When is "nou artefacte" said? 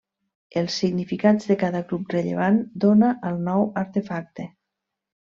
3.49-4.49